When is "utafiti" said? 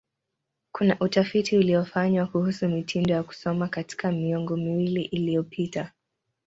0.99-1.57